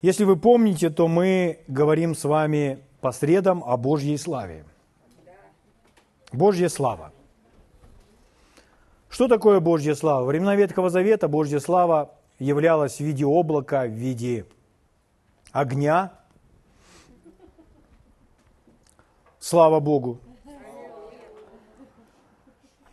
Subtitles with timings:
[0.00, 4.64] Если вы помните, то мы говорим с вами по средам о Божьей славе.
[6.32, 7.12] Божья слава.
[9.08, 10.20] Что такое Божья слава?
[10.20, 14.46] Во времена Ветхого Завета Божья слава являлась в виде облака, в виде
[15.50, 16.12] огня.
[19.40, 20.20] Слава Богу.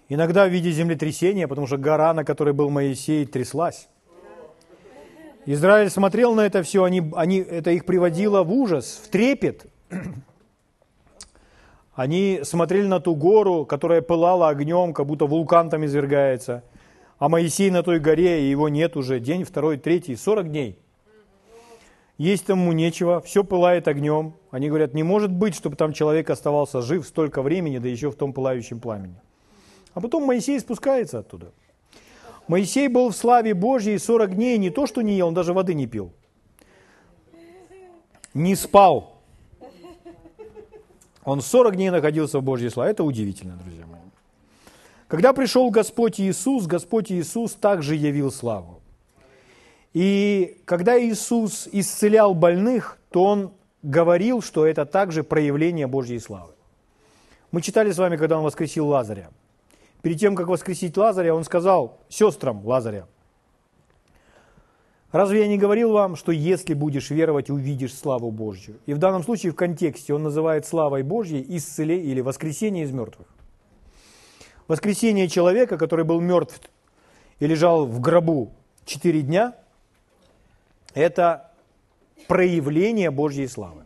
[0.09, 3.89] Иногда в виде землетрясения, потому что гора, на которой был Моисей, тряслась.
[5.47, 9.67] Израиль смотрел на это все, они, они, это их приводило в ужас, в трепет.
[11.93, 16.61] Они смотрели на ту гору, которая пылала огнем, как будто вулкан там извергается.
[17.19, 20.77] А Моисей на той горе, и его нет уже день, второй, третий, сорок дней.
[22.17, 24.33] Есть тому нечего, все пылает огнем.
[24.51, 28.15] Они говорят, не может быть, чтобы там человек оставался жив столько времени, да еще в
[28.15, 29.21] том пылающем пламени.
[29.93, 31.53] А потом Моисей спускается оттуда–
[32.47, 35.73] Моисей был в славе Божьей 40 дней, не то что не ел, он даже воды
[35.73, 36.11] не пил.
[38.33, 39.15] Не спал.
[41.23, 42.91] Он 40 дней находился в Божьей славе.
[42.91, 44.01] Это удивительно, друзья мои.
[45.07, 48.79] Когда пришел Господь Иисус, Господь Иисус также явил славу.
[49.93, 56.53] И когда Иисус исцелял больных, то Он говорил, что это также проявление Божьей славы.
[57.51, 59.29] Мы читали с вами, когда Он воскресил Лазаря–
[60.05, 63.07] перед тем, как воскресить Лазаря, он сказал сестрам Лазаря,
[65.11, 68.77] разве я не говорил вам, что если будешь веровать, увидишь славу Божью?
[68.85, 73.27] И в данном случае в контексте он называет славой Божьей исцеление или воскресение из мертвых.
[74.67, 76.61] Воскресение человека, который был мертв
[77.39, 78.51] и лежал в гробу
[78.85, 79.55] четыре дня,
[80.93, 81.49] это
[82.27, 83.85] проявление Божьей славы.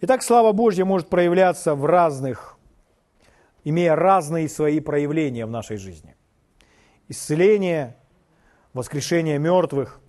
[0.00, 2.53] Итак, слава Божья может проявляться в разных
[3.64, 6.14] имея разные свои проявления в нашей жизни.
[7.08, 7.96] Исцеление,
[8.72, 10.00] воскрешение мертвых,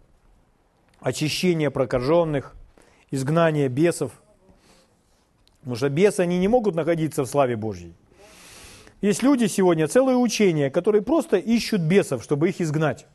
[1.00, 2.56] очищение прокаженных,
[3.12, 4.12] изгнание бесов.
[5.60, 7.96] Потому что бесы, они не могут находиться в славе Божьей.
[9.02, 13.08] Есть люди сегодня, целые учения, которые просто ищут бесов, чтобы их изгнать.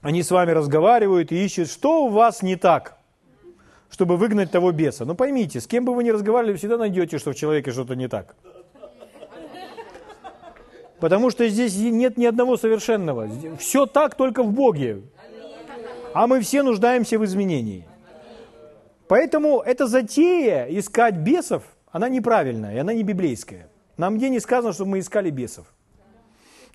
[0.00, 2.98] Они с вами разговаривают и ищут, что у вас не так–
[3.94, 5.04] чтобы выгнать того беса.
[5.04, 8.08] Но поймите, с кем бы вы ни разговаривали, всегда найдете, что в человеке что-то не
[8.08, 8.34] так.
[10.98, 13.30] Потому что здесь нет ни одного совершенного.
[13.56, 15.02] Все так только в Боге.
[16.12, 17.86] А мы все нуждаемся в изменении.
[19.06, 21.62] Поэтому эта затея искать бесов,
[21.92, 23.68] она неправильная, и она не библейская.
[23.96, 25.66] Нам где не сказано, что мы искали бесов.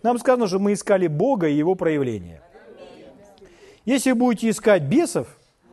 [0.03, 2.41] Нам сказано, что мы искали Бога и Его проявления.
[3.84, 5.28] Если вы будете искать бесов,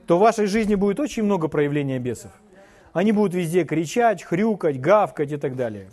[0.06, 2.30] то в вашей жизни будет очень много проявления бесов.
[2.92, 5.90] Они будут везде кричать, хрюкать, гавкать и так далее.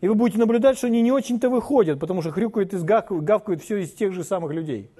[0.00, 3.78] И вы будете наблюдать, что они не очень-то выходят, потому что хрюкают и гавкают все
[3.78, 4.90] из тех же самых людей.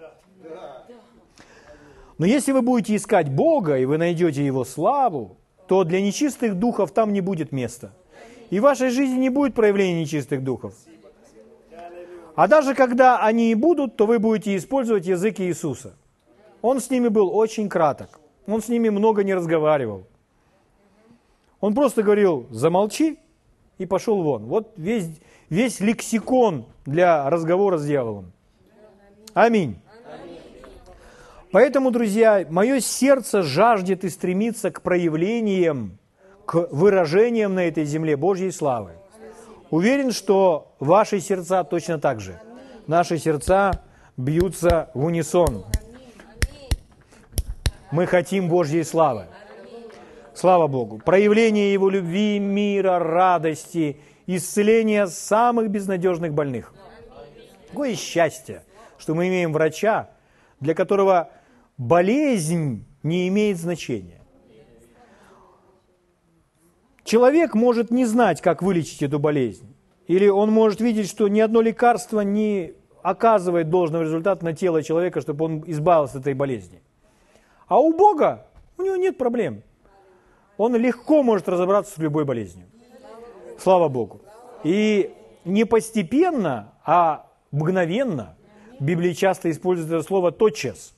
[2.18, 6.92] Но если вы будете искать Бога, и вы найдете Его славу, то для нечистых духов
[6.92, 7.92] там не будет места.
[8.50, 10.74] И в вашей жизни не будет проявления нечистых духов.
[12.36, 15.94] А даже когда они и будут, то вы будете использовать язык Иисуса.
[16.62, 18.20] Он с ними был очень краток.
[18.46, 20.06] Он с ними много не разговаривал.
[21.60, 23.18] Он просто говорил, замолчи
[23.78, 24.46] и пошел вон.
[24.46, 28.32] Вот весь, весь лексикон для разговора с дьяволом.
[29.34, 29.80] Аминь.
[31.52, 35.98] Поэтому, друзья, мое сердце жаждет и стремится к проявлениям,
[36.46, 38.92] к выражениям на этой земле Божьей славы.
[39.70, 42.40] Уверен, что ваши сердца точно так же.
[42.86, 43.82] Наши сердца
[44.16, 45.64] бьются в унисон.
[47.92, 49.26] Мы хотим Божьей славы.
[50.34, 50.98] Слава Богу.
[51.04, 56.72] Проявление Его любви, мира, радости, исцеление самых безнадежных больных.
[57.68, 58.64] Какое счастье,
[58.96, 60.08] что мы имеем врача,
[60.58, 61.30] для которого
[61.76, 64.22] болезнь не имеет значения.
[67.04, 69.76] Человек может не знать, как вылечить эту болезнь.
[70.06, 75.20] Или он может видеть, что ни одно лекарство не оказывает должного результата на тело человека,
[75.20, 76.80] чтобы он избавился от этой болезни.
[77.68, 78.46] А у Бога,
[78.78, 79.62] у него нет проблем.
[80.56, 82.66] Он легко может разобраться с любой болезнью.
[83.58, 84.20] Слава Богу.
[84.64, 85.12] И
[85.44, 88.36] не постепенно, а мгновенно.
[88.80, 90.94] Библии часто используют это слово «тотчас».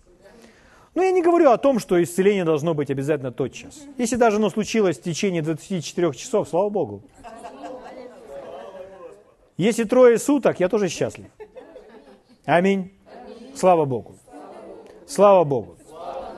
[0.95, 3.83] Но я не говорю о том, что исцеление должно быть обязательно тотчас.
[3.99, 7.03] Если даже оно случилось в течение 24 часов, слава Богу.
[9.57, 11.27] Если трое суток, я тоже счастлив.
[12.45, 12.93] Аминь.
[13.57, 14.17] Слава Богу.
[15.07, 15.77] Слава Богу.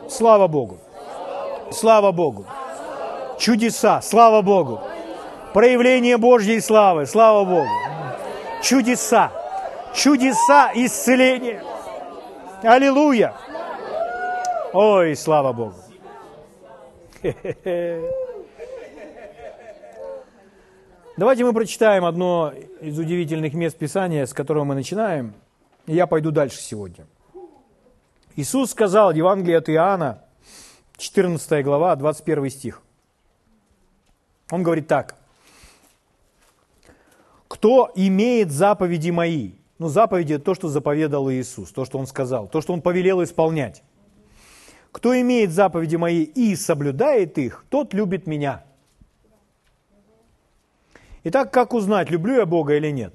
[0.08, 0.78] Слава Богу.
[1.70, 2.46] Слава Богу.
[3.38, 4.00] Чудеса.
[4.02, 4.80] Слава Богу.
[5.52, 7.06] Проявление Божьей славы.
[7.06, 7.68] Слава Богу.
[8.62, 9.32] Чудеса.
[9.94, 11.62] Чудеса исцеления.
[12.62, 13.34] Аллилуйя.
[14.72, 15.74] Ой, слава Богу.
[21.16, 25.32] Давайте мы прочитаем одно из удивительных мест Писания, с которого мы начинаем,
[25.86, 27.06] и я пойду дальше сегодня.
[28.36, 30.22] Иисус сказал, Евангелие от Иоанна,
[30.98, 32.82] 14 глава, 21 стих.
[34.50, 35.16] Он говорит так.
[37.48, 42.60] «Кто имеет заповеди мои?» Ну, заповеди– то, что заповедал Иисус, то, что Он сказал, то,
[42.60, 43.82] что Он повелел исполнять.
[44.92, 48.64] «Кто имеет заповеди мои и соблюдает их, тот любит меня».
[51.24, 53.14] Итак, как узнать, люблю я Бога или нет?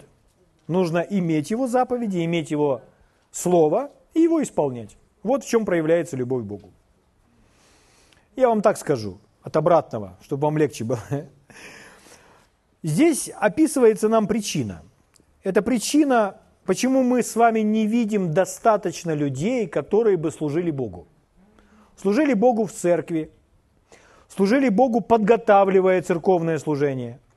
[0.67, 2.81] Нужно иметь Его заповеди, иметь Его
[3.31, 4.97] Слово и Его исполнять.
[5.23, 6.71] Вот в чем проявляется любовь к Богу.
[8.35, 10.99] Я вам так скажу, от обратного, чтобы вам легче было.
[12.83, 14.81] Здесь описывается нам причина.
[15.43, 21.07] Это причина, почему мы с вами не видим достаточно людей, которые бы служили Богу.
[21.95, 23.31] Служили Богу в церкви,
[24.27, 27.19] служили Богу, подготавливая церковное служение–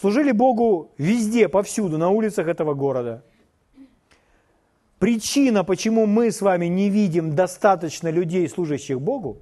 [0.00, 3.22] служили Богу везде, повсюду, на улицах этого города.
[5.00, 9.38] Причина, почему мы с вами не видим достаточно людей, служащих Богу,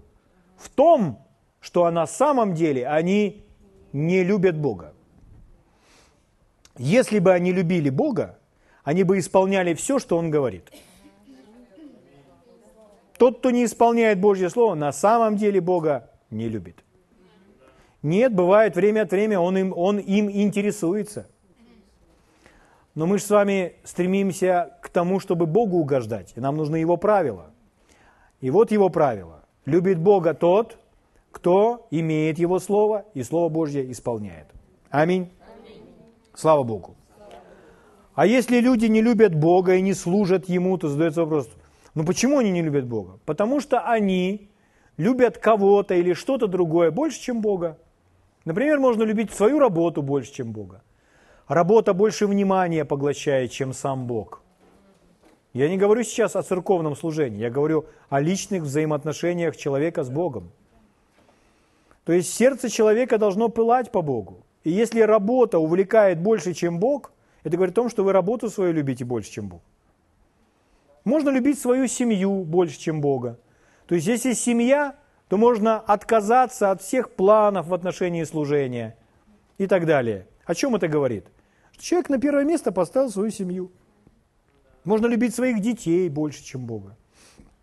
[0.56, 1.18] в том,
[1.60, 3.44] что на самом деле они
[3.92, 4.94] не любят Бога.
[6.76, 8.38] Если бы они любили Бога,
[8.84, 10.70] они бы исполняли все, что Он говорит.
[13.18, 16.84] Тот, кто не исполняет Божье Слово, на самом деле Бога не любит.
[18.02, 21.26] Нет, бывает время от времени он им, он им интересуется.
[22.98, 26.96] Но мы же с вами стремимся к тому, чтобы Богу угождать, и нам нужны Его
[26.96, 27.52] правила.
[28.40, 29.44] И вот Его правила.
[29.66, 30.78] Любит Бога тот,
[31.30, 34.48] кто имеет Его Слово и Слово Божье исполняет.
[34.90, 35.30] Аминь.
[35.62, 35.80] Аминь.
[36.34, 36.96] Слава Богу.
[38.16, 41.48] А если люди не любят Бога и не служат Ему, то задается вопрос,
[41.94, 43.20] ну почему они не любят Бога?
[43.26, 44.50] Потому что они
[44.96, 47.78] любят кого-то или что-то другое больше, чем Бога.
[48.44, 50.82] Например, можно любить свою работу больше, чем Бога.
[51.48, 54.42] Работа больше внимания поглощает, чем сам Бог.
[55.54, 60.50] Я не говорю сейчас о церковном служении, я говорю о личных взаимоотношениях человека с Богом.
[62.04, 64.44] То есть сердце человека должно пылать по Богу.
[64.62, 67.12] И если работа увлекает больше, чем Бог,
[67.44, 69.62] это говорит о том, что вы работу свою любите больше, чем Бог.
[71.04, 73.38] Можно любить свою семью больше, чем Бога.
[73.86, 74.96] То есть если семья
[75.28, 78.96] то можно отказаться от всех планов в отношении служения
[79.58, 80.26] и так далее.
[80.44, 81.26] О чем это говорит?
[81.78, 83.70] Человек на первое место поставил свою семью.
[84.84, 86.96] Можно любить своих детей больше, чем Бога.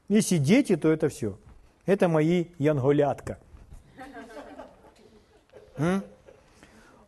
[0.08, 1.38] Если дети, то это все.
[1.86, 3.40] Это мои янголятка.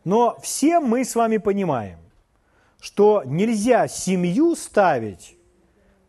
[0.04, 1.98] Но все мы с вами понимаем,
[2.80, 5.36] что нельзя семью ставить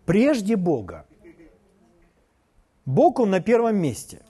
[0.06, 1.06] прежде Бога.
[2.86, 4.22] Бог, Он на первом месте.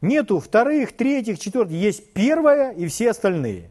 [0.00, 1.74] Нету вторых, третьих, четвертых.
[1.76, 3.70] Есть первое и все остальные.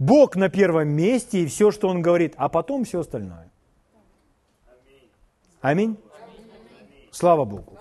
[0.00, 3.50] Бог на первом месте и все, что Он говорит, а потом все остальное.
[5.60, 5.98] Аминь.
[7.10, 7.76] Слава Богу.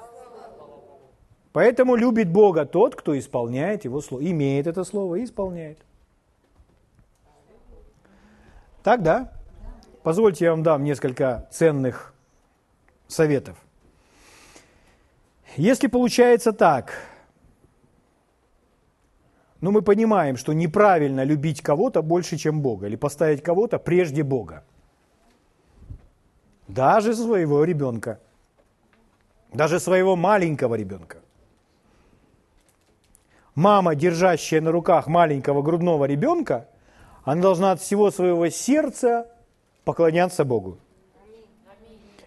[1.54, 5.80] Поэтому любит Бога тот, кто исполняет Его Слово, имеет это Слово и исполняет.
[8.84, 9.32] Так, да?
[10.04, 12.14] Позвольте я вам дам несколько ценных
[13.08, 13.58] советов.
[15.56, 16.94] Если получается так,
[19.62, 24.64] но мы понимаем, что неправильно любить кого-то больше, чем Бога, или поставить кого-то прежде Бога.
[26.68, 28.20] Даже своего ребенка.
[29.54, 31.18] Даже своего маленького ребенка.
[33.56, 36.68] Мама, держащая на руках маленького грудного ребенка,
[37.24, 39.28] она должна от всего своего сердца
[39.84, 40.78] поклоняться Богу.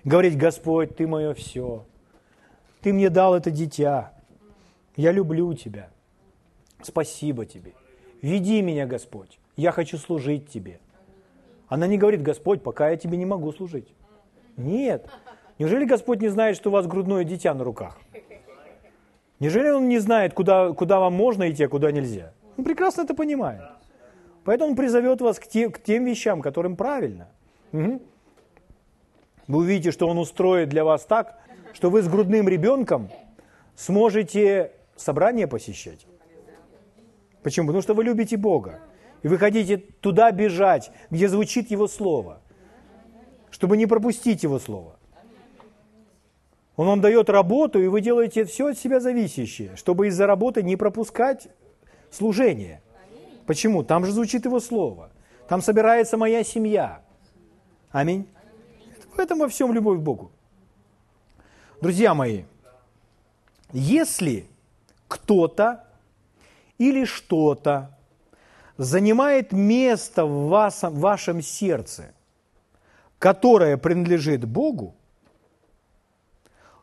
[0.04, 1.86] Говорить, Господь, Ты мое все.
[2.82, 4.12] Ты мне дал это дитя.
[4.96, 5.91] Я люблю Тебя.
[6.82, 7.72] Спасибо тебе.
[8.20, 9.38] Веди меня, Господь.
[9.56, 10.80] Я хочу служить тебе.
[11.68, 13.88] Она не говорит, Господь, пока я тебе не могу служить.
[14.56, 15.08] Нет.
[15.58, 17.98] Неужели Господь не знает, что у вас грудное дитя на руках?
[19.40, 22.32] Неужели Он не знает, куда, куда вам можно идти, а куда нельзя?
[22.56, 23.62] Он прекрасно это понимает.
[24.44, 27.28] Поэтому Он призовет вас к тем, к тем вещам, которым правильно.
[27.72, 28.02] Угу.
[29.48, 31.38] Вы увидите, что Он устроит для вас так,
[31.72, 33.10] что вы с грудным ребенком
[33.76, 36.06] сможете собрание посещать.
[37.42, 37.66] Почему?
[37.66, 38.80] Потому что вы любите Бога.
[39.22, 42.40] И вы хотите туда бежать, где звучит Его Слово,
[43.50, 44.96] чтобы не пропустить Его Слово.
[46.76, 50.76] Он вам дает работу, и вы делаете все от себя зависящее, чтобы из-за работы не
[50.76, 51.48] пропускать
[52.10, 52.82] служение.
[53.46, 53.84] Почему?
[53.84, 55.10] Там же звучит Его Слово.
[55.48, 57.02] Там собирается моя семья.
[57.90, 58.26] Аминь.
[59.16, 60.32] Поэтому во всем любовь к Богу.
[61.80, 62.44] Друзья мои,
[63.72, 64.46] если
[65.08, 65.84] кто-то
[66.78, 67.96] или что-то
[68.76, 72.14] занимает место в, вас, в вашем сердце,
[73.18, 74.94] которое принадлежит Богу,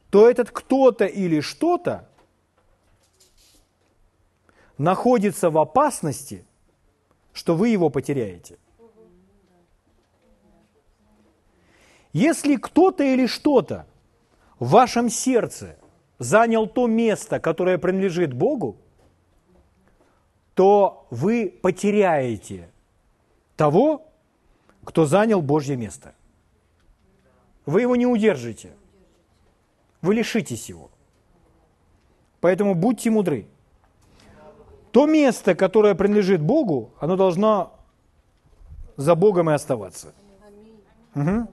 [0.09, 2.09] то этот кто-то или что-то
[4.77, 6.45] находится в опасности,
[7.33, 8.57] что вы его потеряете.
[12.11, 13.85] Если кто-то или что-то
[14.57, 15.77] в вашем сердце
[16.17, 18.77] занял то место, которое принадлежит Богу,
[20.59, 22.69] то вы потеряете
[23.55, 24.05] того,
[24.83, 26.13] кто занял Божье место.
[27.65, 28.73] Вы его не удержите.
[30.01, 30.89] Вы лишитесь его.
[32.41, 33.47] Поэтому будьте мудры.
[34.91, 37.79] То место, которое принадлежит Богу, оно должно
[38.97, 40.13] за Богом и оставаться.
[41.15, 41.47] Угу.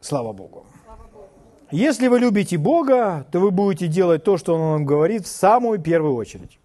[0.00, 0.64] Слава Богу.
[1.74, 5.80] Если вы любите Бога, то вы будете делать то, что Он вам говорит в самую
[5.80, 6.60] первую очередь.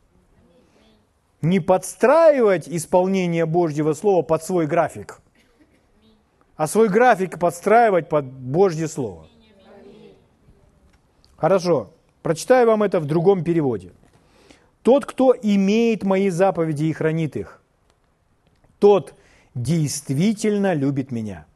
[1.42, 5.20] Не подстраивать исполнение Божьего Слова под свой график,
[6.56, 9.26] а свой график подстраивать под Божье Слово.
[11.38, 11.90] Хорошо,
[12.22, 13.94] прочитаю вам это в другом переводе.
[14.84, 17.64] Тот, кто имеет мои заповеди и хранит их,
[18.78, 19.16] тот
[19.56, 21.48] действительно любит меня.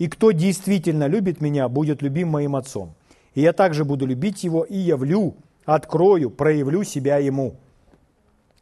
[0.00, 2.94] И кто действительно любит меня, будет любим моим Отцом.
[3.34, 5.34] И я также буду любить его и явлю,
[5.66, 7.56] открою, проявлю себя ему.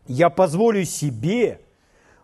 [0.09, 1.61] Я позволю себе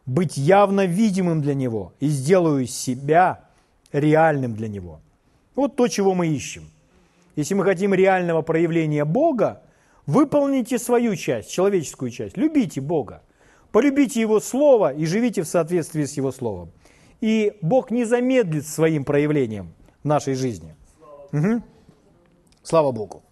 [0.04, 3.44] быть явно видимым для него и сделаю себя
[3.92, 5.00] реальным для него.
[5.54, 6.64] Вот то, чего мы ищем.
[7.36, 9.62] Если мы хотим реального проявления Бога,
[10.06, 12.36] выполните свою часть, человеческую часть.
[12.36, 13.22] Любите Бога,
[13.70, 16.72] полюбите Его Слово и живите в соответствии с Его Словом
[17.24, 20.76] и Бог не замедлит своим проявлением в нашей жизни.
[21.32, 21.62] Угу.
[22.62, 23.22] Слава Богу.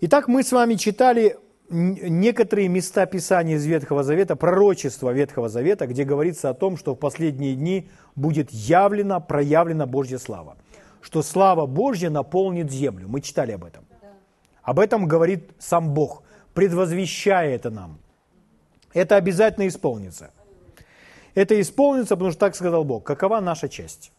[0.00, 1.36] Итак, мы с вами читали
[1.70, 6.98] некоторые места Писания из Ветхого Завета, пророчества Ветхого Завета, где говорится о том, что в
[6.98, 10.56] последние дни будет явлена, проявлена Божья слава.
[11.02, 13.06] Что слава Божья наполнит землю.
[13.06, 13.84] Мы читали об этом.
[14.64, 17.98] Об этом говорит сам Бог, предвозвещая это нам.
[18.92, 20.32] Это обязательно исполнится–
[21.34, 23.04] это исполнится, потому что так сказал Бог.
[23.04, 24.12] Какова наша часть?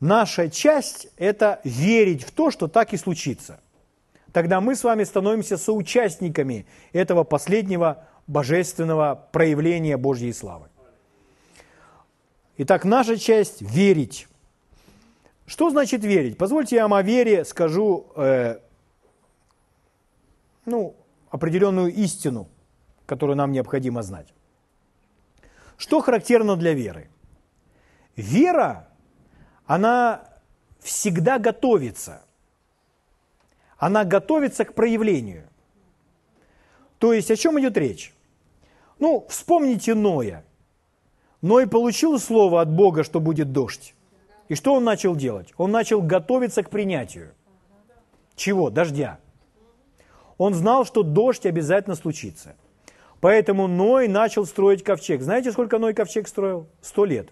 [0.00, 3.60] Наша часть– это верить в то, что так и случится.
[4.32, 10.68] Тогда мы с вами становимся соучастниками этого последнего божественного проявления Божьей славы.
[12.58, 14.28] Итак, наша часть– верить.
[15.46, 16.36] Что значит верить?
[16.36, 18.58] Позвольте я вам о вере скажу э,
[20.66, 20.94] ну,
[21.30, 22.48] определенную истину,
[23.06, 24.32] которую нам необходимо знать.
[25.78, 27.08] Что характерно для веры?
[28.16, 28.88] Вера,
[29.64, 30.24] она
[30.80, 32.22] всегда готовится.
[33.78, 35.48] Она готовится к проявлению.
[36.98, 38.12] То есть о чем идет речь?
[38.98, 40.44] Ну, вспомните Ноя.
[41.42, 43.94] Ной получил слово от Бога, что будет дождь.
[44.48, 45.54] И что он начал делать?
[45.56, 47.32] Он начал готовиться к принятию.
[48.34, 48.70] Чего?
[48.70, 49.20] Дождя.
[50.38, 52.56] Он знал, что дождь обязательно случится–
[53.20, 55.22] Поэтому Ной начал строить ковчег.
[55.22, 56.66] Знаете, сколько Ной ковчег строил?
[56.80, 57.30] Сто лет.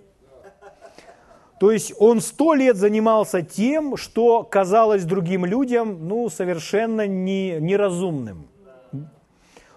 [1.61, 8.49] То есть он сто лет занимался тем, что казалось другим людям ну, совершенно не, неразумным.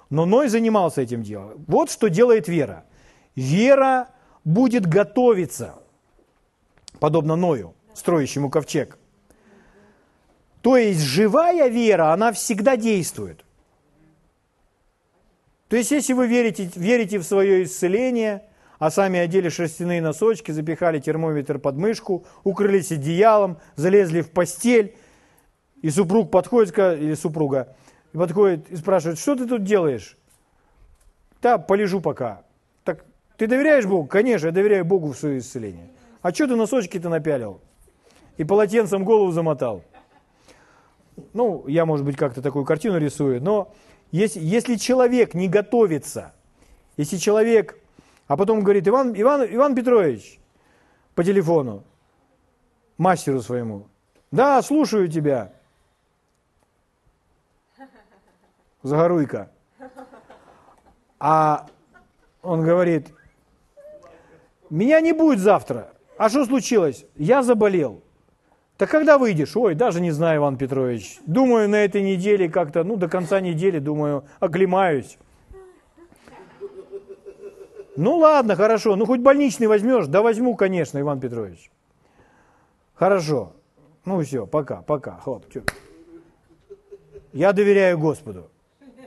[0.10, 1.64] Но Ной занимался этим делом.
[1.68, 2.84] Вот что делает вера.
[3.36, 4.10] Вера
[4.44, 5.76] будет готовиться,
[7.00, 8.98] подобно Ною, строящему ковчег.
[10.62, 13.46] То есть живая вера, она всегда действует.
[15.70, 18.44] То есть, если вы верите, верите в свое исцеление,
[18.80, 24.96] а сами одели шерстяные носочки, запихали термометр под мышку, укрылись одеялом, залезли в постель,
[25.82, 27.76] и супруг подходит, или супруга,
[28.14, 30.18] подходит и спрашивает, что ты тут делаешь?
[31.42, 32.42] Да, полежу пока.
[32.84, 33.06] Так
[33.38, 34.08] ты доверяешь Богу?
[34.08, 35.90] Конечно, я доверяю Богу в свое исцеление.
[36.22, 37.62] А что ты носочки-то напялил?
[38.38, 39.84] И полотенцем голову замотал.
[41.34, 43.74] Ну, я, может быть, как-то такую картину рисую, но
[44.12, 46.34] если, если человек не готовится,
[46.98, 47.78] если человек,
[48.28, 50.40] а потом говорит, Иван, Иван, Иван Петрович,
[51.16, 51.84] по телефону,
[52.98, 53.88] мастеру своему,
[54.32, 55.54] да, слушаю тебя,
[58.82, 59.52] Загоруйка.
[61.20, 61.68] А
[62.42, 63.14] он говорит,
[64.70, 65.92] меня не будет завтра.
[66.18, 67.06] А что случилось?
[67.16, 68.02] Я заболел.
[68.80, 69.58] Так когда выйдешь?
[69.58, 71.20] Ой, даже не знаю, Иван Петрович.
[71.26, 75.18] Думаю, на этой неделе как-то, ну, до конца недели, думаю, оклемаюсь.
[77.98, 80.08] Ну ладно, хорошо, ну хоть больничный возьмешь?
[80.08, 81.70] Да возьму, конечно, Иван Петрович.
[82.94, 83.52] Хорошо.
[84.06, 85.18] Ну все, пока, пока.
[85.18, 85.62] Хлоп, чё?
[87.34, 88.50] Я доверяю Господу.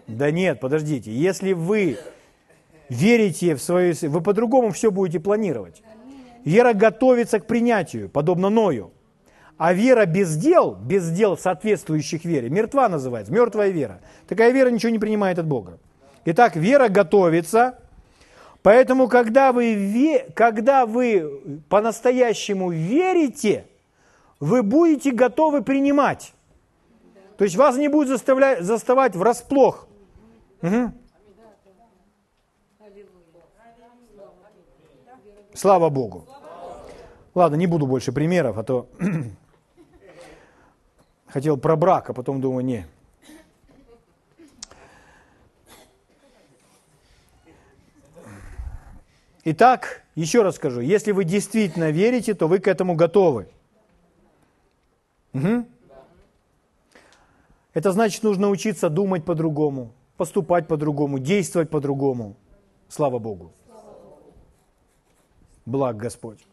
[0.06, 1.10] Да нет, подождите.
[1.10, 1.96] Если вы
[2.90, 3.94] верите в свою...
[4.02, 5.82] Вы по-другому все будете планировать.
[6.44, 8.92] Вера готовится к принятию, подобно Ною.
[9.58, 14.00] А вера без дел, без дел соответствующих вере, мертва называется, мертвая вера.
[14.26, 15.78] Такая вера ничего не принимает от Бога.
[16.24, 17.78] Итак, вера готовится,
[18.62, 23.66] поэтому когда вы, когда вы по-настоящему верите,
[24.40, 26.32] вы будете готовы принимать.
[27.36, 29.86] То есть вас не будет заставлять, заставать врасплох.
[30.62, 30.92] Угу.
[35.54, 36.26] Слава Богу.
[37.34, 38.88] Ладно, не буду больше примеров, а то
[41.32, 42.86] хотел про брак, а потом думаю, не.
[49.44, 53.48] Итак, еще раз скажу, если вы действительно верите, то вы к этому готовы.
[55.32, 55.66] Угу.
[57.74, 62.36] Это значит, нужно учиться думать по-другому, поступать по-другому, действовать по-другому.
[62.88, 63.52] Слава Богу.
[65.64, 66.46] Благ Господь.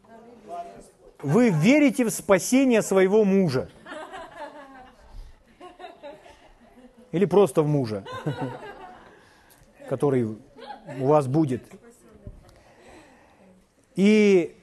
[1.21, 3.67] Вы верите в спасение своего мужа.
[7.11, 8.03] Или просто в мужа,
[9.89, 11.63] который у вас будет.
[13.95, 14.55] И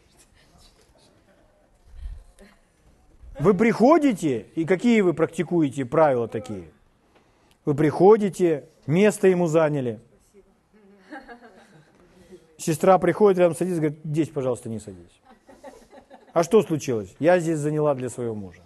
[3.39, 6.71] вы приходите, и какие вы практикуете правила такие?
[7.65, 10.01] Вы приходите, место ему заняли.
[12.57, 15.21] Сестра приходит, рядом садится, говорит, здесь, пожалуйста, не садись.
[16.33, 17.15] А что случилось?
[17.19, 18.63] Я здесь заняла для своего мужа.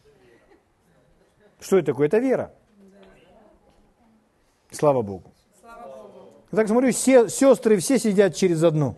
[1.60, 2.06] Что это такое?
[2.06, 2.54] Это вера.
[4.70, 5.32] Слава Богу.
[6.50, 8.94] так смотрю, все сестры все сидят через одну.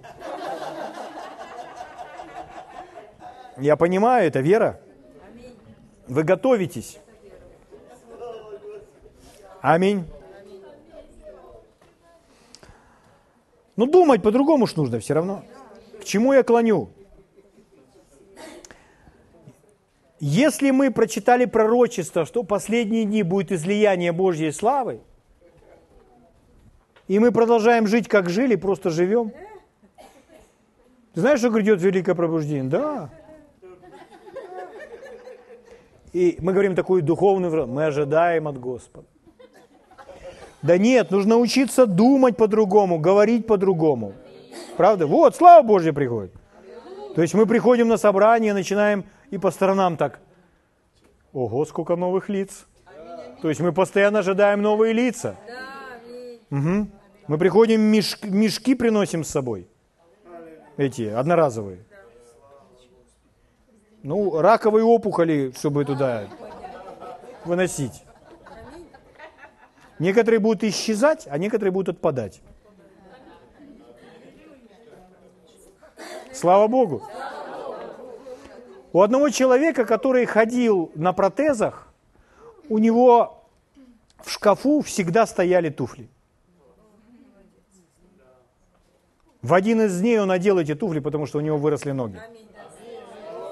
[3.58, 4.80] Я понимаю, это вера.
[6.08, 6.98] Вы готовитесь.
[9.60, 10.04] Аминь.
[13.76, 15.44] Ну, думать по-другому ж нужно все равно.
[16.00, 16.90] К чему я клоню?
[20.18, 25.00] Если мы прочитали пророчество, что последние дни будет излияние Божьей славы,
[27.08, 29.32] и мы продолжаем жить, как жили, просто живем.
[31.14, 32.64] Ты знаешь, что грядет великое пробуждение?
[32.64, 33.10] Да.
[36.12, 39.06] И мы говорим такую духовную, мы ожидаем от Господа.
[40.62, 44.12] Да нет, нужно учиться думать по-другому, говорить по-другому.
[44.76, 45.06] Правда?
[45.06, 46.32] Вот, слава Божья приходит.
[47.14, 50.20] То есть мы приходим на собрание, начинаем и по сторонам так.
[51.32, 52.66] Ого, сколько новых лиц.
[53.40, 55.36] То есть мы постоянно ожидаем новые лица.
[56.52, 56.86] Угу.
[57.28, 59.66] Мы приходим, мешки, мешки приносим с собой.
[60.76, 61.78] Эти, одноразовые.
[64.02, 66.28] Ну, раковые опухоли, чтобы туда
[67.46, 68.04] выносить.
[69.98, 72.42] Некоторые будут исчезать, а некоторые будут отпадать.
[76.32, 77.02] Слава Богу.
[78.92, 81.88] У одного человека, который ходил на протезах,
[82.68, 83.42] у него
[84.18, 86.10] в шкафу всегда стояли туфли.
[89.42, 92.18] В один из дней он надел эти туфли, потому что у него выросли ноги.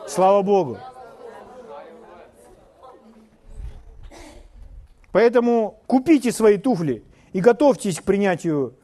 [0.07, 0.79] Слава Богу.
[5.11, 8.75] Поэтому купите свои туфли и готовьтесь к принятию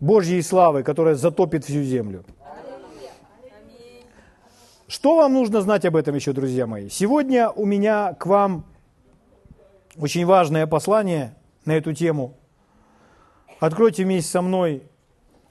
[0.00, 2.24] Божьей славы, которая затопит всю землю.
[4.86, 6.88] Что вам нужно знать об этом еще, друзья мои?
[6.88, 8.64] Сегодня у меня к вам
[9.96, 11.34] очень важное послание
[11.66, 12.34] на эту тему.
[13.60, 14.82] Откройте вместе со мной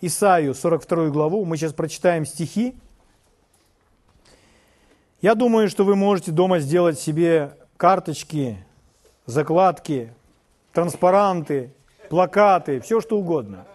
[0.05, 1.45] Исаию 42 главу.
[1.45, 2.75] Мы сейчас прочитаем стихи.
[5.21, 8.57] Я думаю, что вы можете дома сделать себе карточки
[9.25, 10.13] закладки,
[10.73, 11.71] транспаранты,
[12.09, 13.65] плакаты, все что угодно.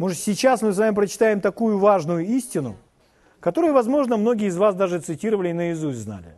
[0.00, 2.76] Может, сейчас мы с вами прочитаем такую важную истину,
[3.38, 6.36] которую, возможно, многие из вас даже цитировали и наизусть знали.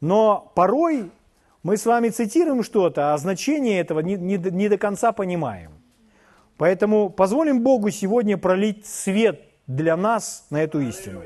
[0.00, 1.10] Но порой
[1.64, 5.73] мы с вами цитируем что-то, а значение этого не, не, не до конца понимаем.
[6.56, 11.22] Поэтому позволим Богу сегодня пролить свет для нас на эту истину.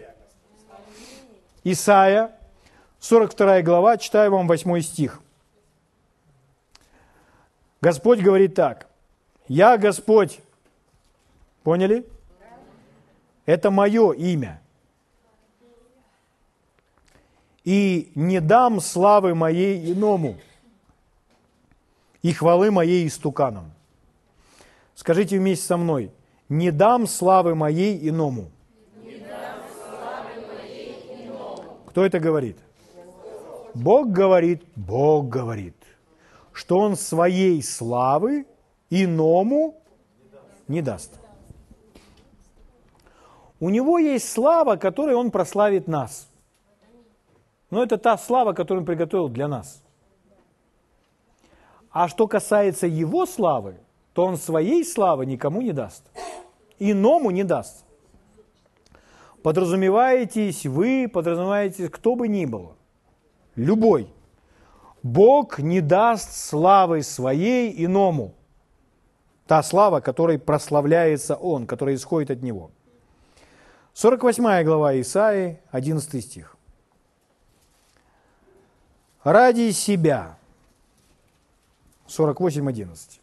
[1.64, 2.33] Исайя,
[3.01, 5.21] 42 глава, читаю вам 8 стих.
[7.81, 8.88] Господь говорит так.
[9.47, 10.41] Я Господь.
[11.62, 12.07] Поняли?
[13.45, 14.61] Это мое имя.
[17.64, 20.38] И не дам славы моей иному,
[22.23, 23.73] и хвалы моей истуканам.
[24.99, 26.11] Скажите вместе со мной,
[26.49, 28.51] не дам славы моей иному.
[31.87, 32.59] Кто это говорит?
[33.75, 35.77] Бог говорит, Бог говорит,
[36.53, 38.45] что Он своей славы
[38.91, 39.81] иному
[40.67, 41.13] не даст.
[43.61, 46.29] У Него есть слава, которой Он прославит нас.
[47.71, 49.81] Но это та слава, которую Он приготовил для нас.
[51.93, 53.77] А что касается Его славы,
[54.18, 56.02] то Он своей славы никому не даст.
[56.81, 57.85] Иному не даст.
[59.44, 62.74] Подразумеваетесь вы, подразумеваетесь кто бы ни был.
[63.54, 64.12] Любой.
[65.04, 68.35] Бог не даст славы своей иному.
[69.46, 72.72] Та слава, которой прославляется Он, которая исходит от Него.
[73.94, 76.57] 48 глава Исаии, 11 стих.
[79.22, 80.37] «Ради себя».
[82.09, 83.20] 48.11.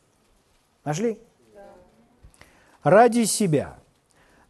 [0.86, 1.20] Нашли?
[2.84, 3.78] «Ради себя».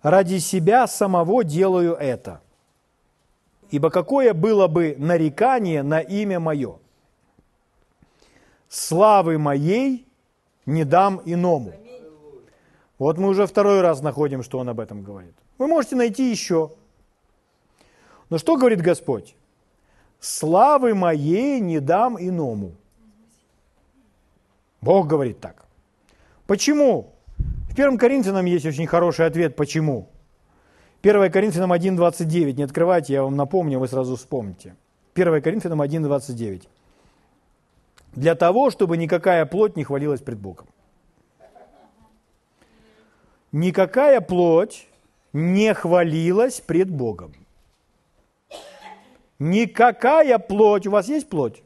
[0.06, 2.40] Ради себя самого делаю это.
[3.72, 6.78] Ибо какое было бы нарекание на имя мое?
[8.70, 10.06] Славы моей
[10.68, 11.74] не дам иному.
[13.00, 15.34] Вот мы уже второй раз находим, что он об этом говорит.
[15.58, 16.70] Вы можете найти еще.
[18.30, 19.36] Но что говорит Господь?
[20.20, 22.76] Славы моей не дам иному.
[24.82, 25.65] Бог говорит так.
[26.48, 27.14] Почему?
[27.70, 30.10] В 1 Коринфянам есть очень хороший ответ, почему.
[31.02, 34.76] 1 Коринфянам 1.29, не открывайте, я вам напомню, вы сразу вспомните.
[35.16, 36.68] 1 Коринфянам 1.29.
[38.14, 40.68] Для того, чтобы никакая плоть не хвалилась пред Богом.
[43.52, 44.88] Никакая плоть
[45.34, 47.34] не хвалилась пред Богом.
[49.40, 51.62] Никакая плоть, у вас есть плоть?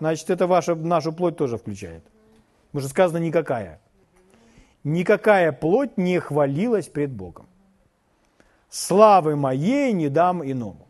[0.00, 2.02] Значит, это ваша, нашу плоть тоже включает.
[2.68, 3.80] Потому что сказано никакая.
[4.84, 7.46] Никакая плоть не хвалилась пред Богом.
[8.70, 10.86] Славы моей не дам иному.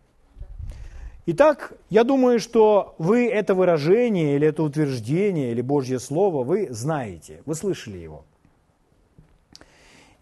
[1.26, 7.42] Итак, я думаю, что вы это выражение или это утверждение или Божье Слово вы знаете,
[7.44, 8.24] вы слышали его.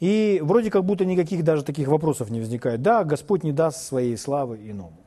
[0.01, 2.83] И вроде как будто никаких даже таких вопросов не возникает.
[2.83, 4.99] Да, Господь не даст своей славы иному.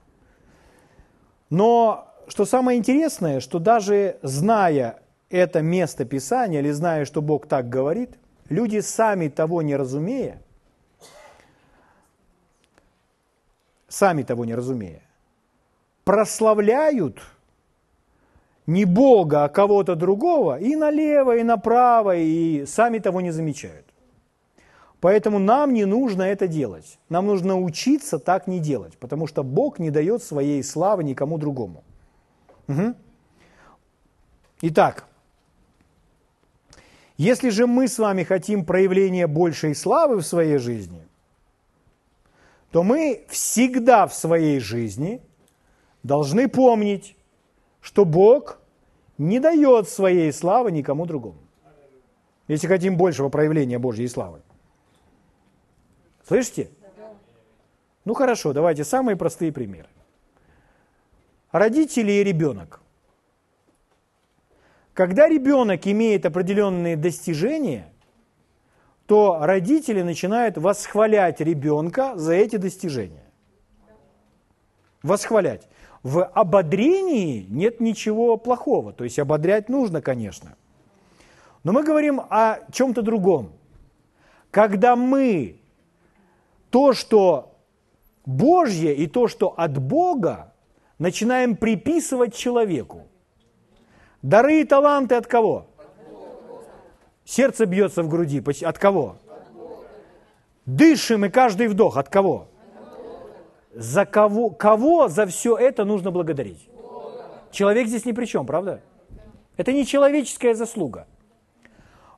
[1.49, 7.69] Но что самое интересное, что даже зная это место Писания или зная, что Бог так
[7.69, 8.17] говорит,
[8.49, 10.41] люди сами того не разумея,
[13.87, 15.01] сами того не разумея,
[16.03, 17.21] прославляют
[18.65, 23.85] не Бога, а кого-то другого и налево, и направо, и сами того не замечают.
[25.01, 26.99] Поэтому нам не нужно это делать.
[27.09, 31.83] Нам нужно учиться так не делать, потому что Бог не дает своей славы никому другому.
[32.67, 32.93] Угу.
[34.61, 35.05] Итак,
[37.19, 41.05] если же мы с вами хотим проявления большей славы в своей жизни,
[42.71, 45.21] то мы всегда в своей жизни
[46.01, 47.17] должны помнить,
[47.81, 48.61] что Бог
[49.17, 51.39] не дает своей славы никому другому.
[52.47, 54.41] Если хотим большего проявления Божьей славы.
[56.25, 56.69] Слышите?
[58.05, 59.89] Ну хорошо, давайте самые простые примеры.
[61.51, 62.79] Родители и ребенок.
[64.99, 67.85] Когда ребенок имеет определенные достижения,
[69.05, 73.23] то родители начинают восхвалять ребенка за эти достижения.
[75.01, 75.69] Восхвалять.
[76.03, 78.91] В ободрении нет ничего плохого.
[78.91, 80.57] То есть ободрять нужно, конечно.
[81.63, 83.53] Но мы говорим о чем-то другом.
[84.51, 85.61] Когда мы
[86.71, 87.55] то, что
[88.25, 90.53] Божье и то, что от Бога,
[90.97, 93.08] начинаем приписывать человеку.
[94.21, 95.65] Дары и таланты от кого?
[97.25, 98.43] Сердце бьется в груди.
[98.63, 99.17] От кого?
[100.65, 101.97] Дышим и каждый вдох.
[101.97, 102.47] От кого?
[103.73, 106.69] За кого, кого за все это нужно благодарить?
[107.51, 108.81] Человек здесь ни при чем, правда?
[109.57, 111.07] Это не человеческая заслуга.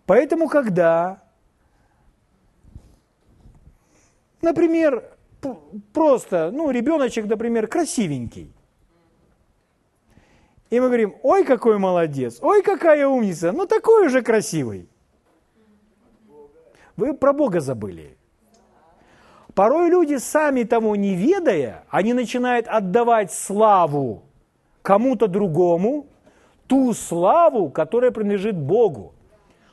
[0.05, 1.21] Поэтому, когда
[4.41, 5.03] Например,
[5.93, 8.51] просто, ну, ребеночек, например, красивенький.
[10.71, 14.87] И мы говорим, ой, какой молодец, ой, какая умница, ну такой уже красивый.
[16.95, 18.17] Вы про Бога забыли.
[19.53, 24.23] Порой люди, сами того не ведая, они начинают отдавать славу
[24.81, 26.07] кому-то другому,
[26.67, 29.13] ту славу, которая принадлежит Богу.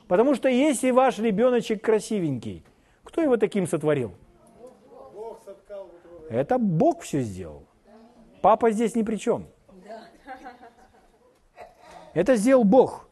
[0.09, 2.65] Потому что если ваш ребеночек красивенький,
[3.05, 4.11] кто его таким сотворил?
[6.29, 7.63] Это Бог все сделал.
[8.41, 9.47] Папа здесь ни при чем.
[12.13, 13.07] Это сделал Бог.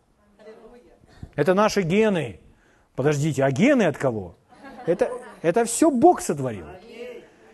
[1.36, 2.39] Это наши гены.
[2.95, 4.36] Подождите, а гены от кого?
[4.86, 5.10] Это,
[5.41, 6.65] это все Бог сотворил.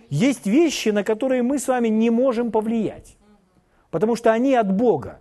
[0.09, 3.17] Есть вещи, на которые мы с вами не можем повлиять,
[3.89, 5.19] потому что они от Бога.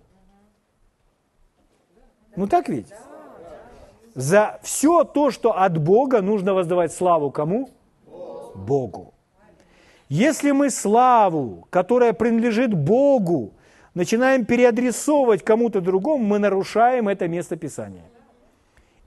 [2.36, 2.92] Ну так ведь?
[4.14, 7.70] За все то, что от Бога, нужно воздавать славу кому?
[8.54, 9.14] Богу.
[10.10, 13.54] Если мы славу, которая принадлежит Богу,
[13.94, 18.04] начинаем переадресовывать кому-то другому, мы нарушаем это место Писания.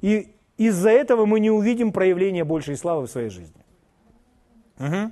[0.01, 3.61] И из-за этого мы не увидим проявления большей славы в своей жизни.
[4.79, 5.11] Угу.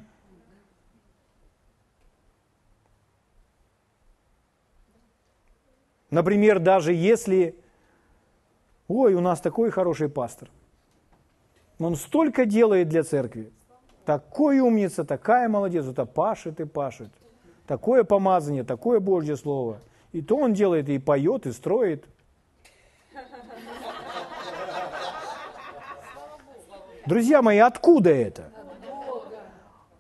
[6.12, 7.56] Например, даже если,
[8.88, 10.50] ой, у нас такой хороший пастор,
[11.80, 13.52] он столько делает для церкви,
[14.06, 17.10] такой умница, такая молодец, это пашет и пашет,
[17.68, 19.80] такое помазание, такое Божье Слово.
[20.12, 22.06] И то он делает, и поет, и строит.
[27.06, 28.50] Друзья мои, откуда это?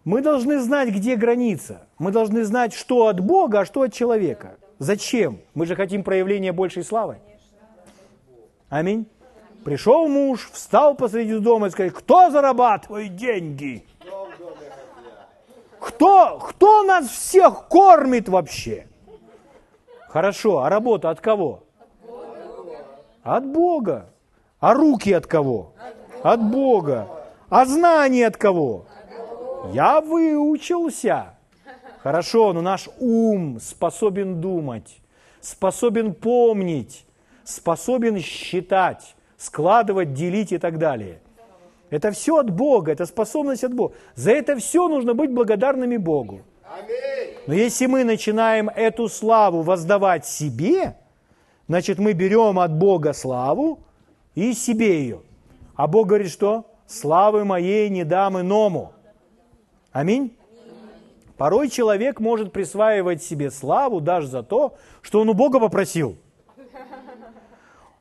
[0.05, 1.87] Мы должны знать, где граница.
[1.97, 4.57] Мы должны знать, что от Бога, а что от человека.
[4.79, 5.39] Зачем?
[5.53, 7.19] Мы же хотим проявления большей славы.
[8.69, 9.07] Аминь.
[9.63, 13.85] Пришел муж, встал посреди дома и сказал, кто зарабатывает деньги?
[15.83, 18.87] Кто, кто нас всех кормит вообще?
[20.07, 21.63] Хорошо, а работа от кого?
[23.21, 24.09] От Бога.
[24.61, 25.73] А руки от кого?
[26.23, 27.09] От Бога.
[27.49, 28.85] А знания от кого?
[29.73, 31.35] Я выучился.
[32.01, 35.01] Хорошо, но наш ум способен думать,
[35.41, 37.05] способен помнить,
[37.43, 41.19] способен считать, складывать, делить и так далее.
[41.93, 43.93] Это все от Бога, это способность от Бога.
[44.15, 46.41] За это все нужно быть благодарными Богу.
[47.45, 50.97] Но если мы начинаем эту славу воздавать себе,
[51.67, 53.83] значит мы берем от Бога славу
[54.33, 55.21] и себе ее.
[55.75, 58.93] А Бог говорит, что славы моей не дам иному.
[59.91, 60.35] Аминь.
[61.37, 66.17] Порой человек может присваивать себе славу даже за то, что он у Бога попросил.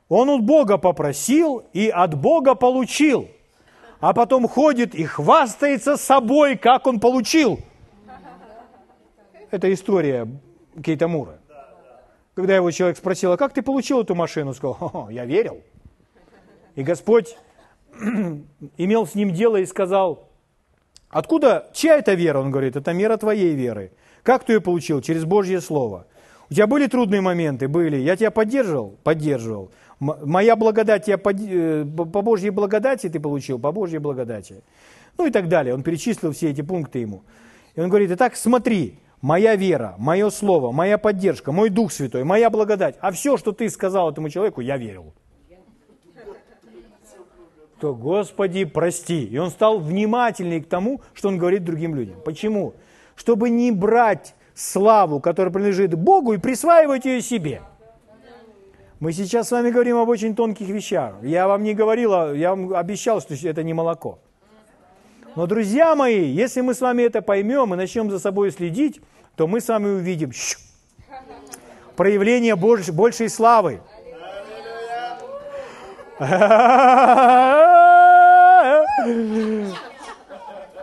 [0.08, 3.28] Он у Бога попросил и от Бога получил.
[4.02, 7.60] А потом ходит и хвастается собой, как он получил.
[9.52, 10.26] Это история
[10.82, 11.38] Кейта Мура.
[12.34, 14.54] Когда его человек спросил, а как ты получил эту машину?
[14.54, 15.62] Сказал, я верил.
[16.74, 17.36] И Господь
[18.76, 20.28] имел с ним дело и сказал,
[21.08, 22.40] Откуда, чья это вера?
[22.40, 23.92] Он говорит, это мера твоей веры.
[24.24, 25.00] Как ты ее получил?
[25.00, 26.06] Через Божье Слово.
[26.52, 27.66] У тебя были трудные моменты?
[27.66, 27.96] Были.
[27.96, 28.98] Я тебя поддерживал?
[29.02, 29.70] Поддерживал.
[30.00, 31.36] Моя благодать, я под...
[31.40, 33.58] Э, по Божьей благодати ты получил?
[33.58, 34.62] По Божьей благодати.
[35.16, 35.74] Ну и так далее.
[35.74, 37.22] Он перечислил все эти пункты ему.
[37.74, 42.50] И он говорит, итак, смотри, моя вера, мое слово, моя поддержка, мой Дух Святой, моя
[42.50, 42.96] благодать.
[43.00, 45.14] А все, что ты сказал этому человеку, я верил
[47.80, 49.24] то Господи, прости.
[49.24, 52.16] И он стал внимательней к тому, что он говорит другим людям.
[52.24, 52.74] Почему?
[53.16, 57.62] Чтобы не брать славу, которая принадлежит Богу, и присваивать ее себе.
[59.00, 61.14] Мы сейчас с вами говорим об очень тонких вещах.
[61.22, 64.18] Я вам не говорил, я вам обещал, что это не молоко.
[65.34, 69.00] Но, друзья мои, если мы с вами это поймем и начнем за собой следить,
[69.34, 70.30] то мы с вами увидим
[71.96, 73.80] проявление большей славы.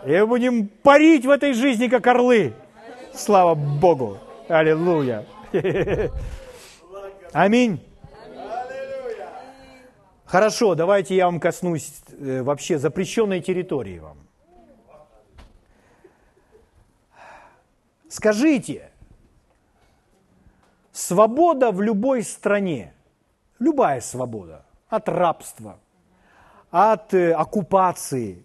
[0.06, 2.54] И будем парить в этой жизни, как орлы.
[3.14, 4.18] Слава Богу.
[4.48, 5.26] Аллилуйя.
[7.32, 7.80] Аминь.
[10.24, 14.16] Хорошо, давайте я вам коснусь э, вообще запрещенной территории вам.
[18.08, 18.90] Скажите,
[20.92, 22.94] свобода в любой стране,
[23.58, 25.78] любая свобода, от рабства,
[26.70, 28.44] от э, оккупации.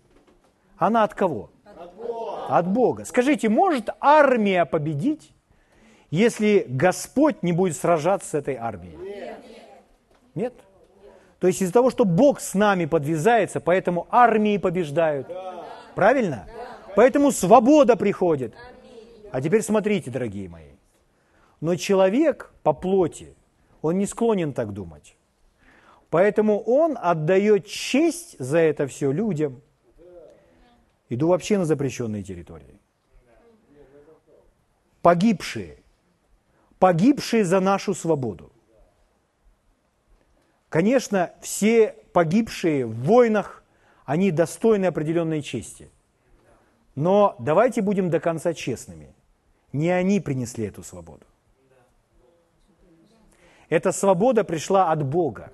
[0.77, 1.51] Она от кого?
[1.65, 2.24] От Бога.
[2.49, 3.05] От Бога.
[3.05, 5.33] Скажите, может армия победить,
[6.11, 8.97] если Господь не будет сражаться с этой армией?
[8.97, 9.39] Нет.
[10.35, 10.53] Нет?
[11.39, 15.27] То есть из-за того, что Бог с нами подвязается, поэтому армии побеждают.
[15.27, 15.65] Да.
[15.93, 16.47] Правильно?
[16.47, 16.93] Да.
[16.95, 18.55] Поэтому свобода приходит.
[19.31, 20.71] А теперь смотрите, дорогие мои.
[21.61, 23.35] Но человек по плоти,
[23.81, 25.17] он не склонен так думать.
[26.09, 29.61] Поэтому он отдает честь за это все людям.
[31.15, 32.77] Иду вообще на запрещенные территории.
[35.01, 35.77] Погибшие.
[36.77, 38.51] Погибшие за нашу свободу.
[40.67, 43.63] Конечно, все погибшие в войнах,
[44.03, 45.89] они достойны определенной чести.
[46.95, 49.15] Но давайте будем до конца честными.
[49.71, 51.25] Не они принесли эту свободу.
[53.69, 55.53] Эта свобода пришла от Бога.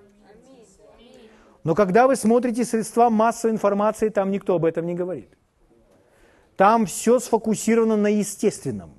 [1.64, 5.30] Но когда вы смотрите средства массовой информации, там никто об этом не говорит.
[6.62, 8.92] Там все сфокусировано на естественном.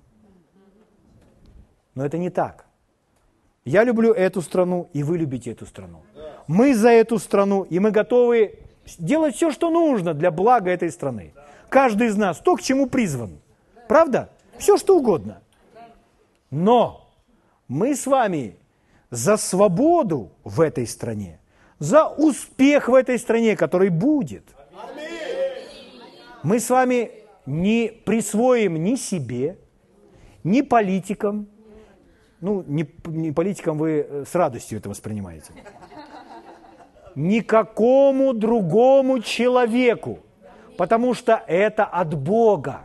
[1.94, 2.66] Но это не так.
[3.64, 6.02] Я люблю эту страну, и вы любите эту страну.
[6.48, 8.58] Мы за эту страну, и мы готовы
[8.98, 11.34] делать все, что нужно для блага этой страны.
[11.68, 13.38] Каждый из нас то, к чему призван.
[13.86, 14.30] Правда?
[14.58, 15.40] Все, что угодно.
[16.50, 17.12] Но
[17.68, 18.56] мы с вами
[19.08, 21.38] за свободу в этой стране,
[21.78, 24.42] за успех в этой стране, который будет.
[26.42, 29.58] Мы с вами не присвоим ни себе,
[30.44, 31.48] ни политикам,
[32.40, 35.52] ну, не, не политикам вы э, с радостью это воспринимаете,
[37.14, 40.20] никакому другому человеку,
[40.76, 42.82] потому что это от Бога.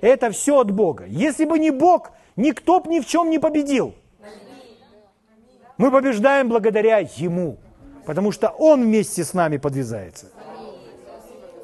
[0.00, 1.04] Это все от Бога.
[1.06, 3.94] Если бы не Бог, никто бы ни в чем не победил.
[5.76, 7.58] Мы побеждаем благодаря Ему,
[8.06, 10.26] потому что Он вместе с нами подвязается.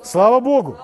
[0.03, 0.77] Слава Богу!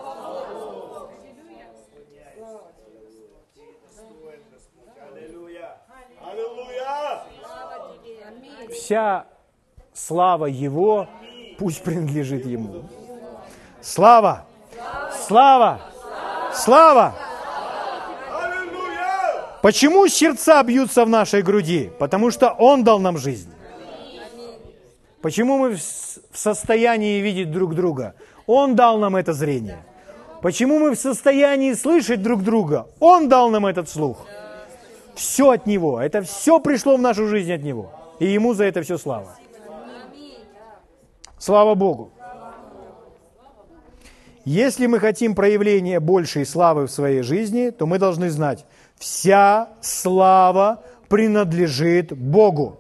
[8.83, 9.27] Вся
[9.95, 11.07] слава Его
[11.57, 12.83] пусть принадлежит Ему.
[13.81, 14.45] Слава!
[15.29, 15.81] Слава!
[16.53, 17.15] Слава!
[19.63, 21.93] Почему сердца бьются в нашей груди?
[22.01, 23.53] Потому что Он дал нам жизнь.
[25.21, 28.17] Почему мы в состоянии видеть друг друга?
[28.49, 29.85] Он дал нам это зрение.
[30.41, 32.89] Почему мы в состоянии слышать друг друга?
[32.99, 34.27] Он дал нам этот слух.
[35.15, 36.01] Все от Него.
[36.01, 38.02] Это все пришло в нашу жизнь от Него.
[38.23, 39.37] И Ему за это все слава.
[41.39, 42.13] Слава Богу.
[44.45, 48.65] Если мы хотим проявления большей славы в своей жизни, то мы должны знать,
[48.97, 52.79] вся слава принадлежит Богу.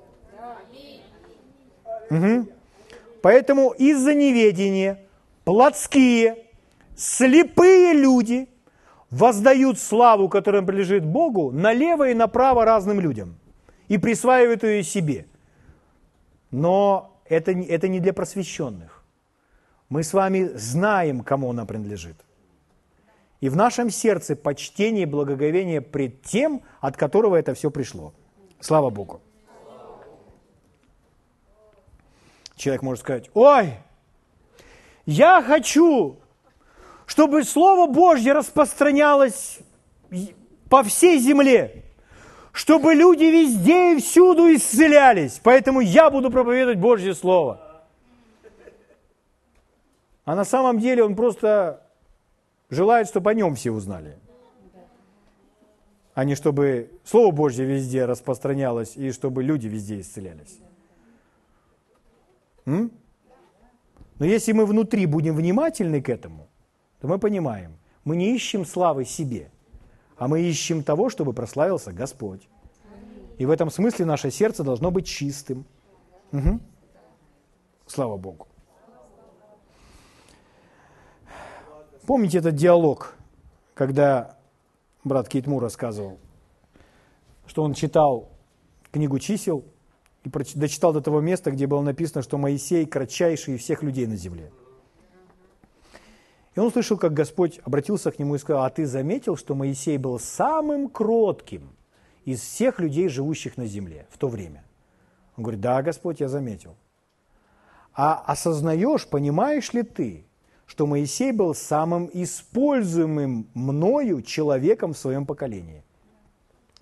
[2.10, 2.46] Угу.
[3.20, 5.00] Поэтому из-за неведения
[5.42, 6.36] плотские,
[6.94, 8.48] слепые люди
[9.10, 13.34] воздают славу, которая принадлежит Богу, налево и направо разным людям
[13.88, 15.26] и присваивают ее себе.
[16.52, 19.02] Но это, это не для просвещенных.
[19.88, 22.16] Мы с вами знаем, кому она принадлежит.
[23.40, 28.14] И в нашем сердце почтение и благоговение пред тем, от которого это все пришло.
[28.60, 29.20] Слава Богу.
[32.54, 33.74] Человек может сказать, ой,
[35.04, 36.20] я хочу,
[37.06, 39.58] чтобы Слово Божье распространялось
[40.68, 41.91] по всей земле,
[42.52, 47.60] чтобы люди везде и всюду исцелялись, поэтому я буду проповедовать Божье Слово.
[50.24, 51.82] А на самом деле он просто
[52.70, 54.18] желает, чтобы о нем все узнали.
[56.14, 60.58] А не чтобы Слово Божье везде распространялось и чтобы люди везде исцелялись.
[62.66, 62.92] М?
[64.18, 66.48] Но если мы внутри будем внимательны к этому,
[67.00, 69.50] то мы понимаем, мы не ищем славы себе,
[70.22, 72.48] а мы ищем того, чтобы прославился Господь.
[73.38, 75.64] И в этом смысле наше сердце должно быть чистым.
[76.30, 76.60] Угу.
[77.88, 78.46] Слава Богу.
[82.06, 83.16] Помните этот диалог,
[83.74, 84.36] когда
[85.02, 86.20] брат Кейтму рассказывал,
[87.48, 88.28] что он читал
[88.92, 89.64] книгу чисел
[90.22, 94.14] и дочитал до того места, где было написано, что Моисей кратчайший из всех людей на
[94.14, 94.52] земле.
[96.54, 99.96] И он услышал, как Господь обратился к нему и сказал, а ты заметил, что Моисей
[99.96, 101.70] был самым кротким
[102.24, 104.64] из всех людей, живущих на земле в то время?
[105.36, 106.76] Он говорит, да, Господь, я заметил.
[107.94, 110.26] А осознаешь, понимаешь ли ты,
[110.66, 115.84] что Моисей был самым используемым мною человеком в своем поколении.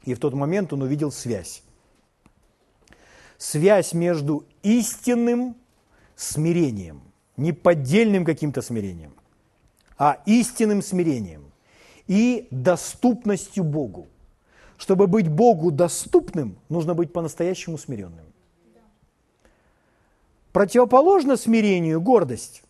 [0.04, 1.62] И в тот момент он увидел связь.
[3.38, 5.56] Связь между истинным
[6.14, 7.02] смирением,
[7.37, 9.14] не поддельным каким-то смирением,
[10.01, 11.53] а истинным смирением
[12.07, 14.09] и доступностью Богу.
[14.79, 18.25] Чтобы быть Богу доступным, нужно быть по-настоящему смиренным.
[20.53, 22.63] Противоположно смирению гордость.